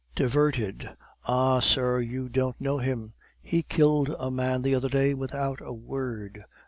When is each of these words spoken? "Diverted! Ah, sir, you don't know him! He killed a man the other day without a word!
"Diverted! 0.15 0.89
Ah, 1.25 1.59
sir, 1.59 1.99
you 1.99 2.27
don't 2.27 2.59
know 2.59 2.79
him! 2.79 3.13
He 3.39 3.61
killed 3.61 4.09
a 4.17 4.31
man 4.31 4.63
the 4.63 4.73
other 4.73 4.89
day 4.89 5.13
without 5.13 5.61
a 5.61 5.73
word! 5.73 6.43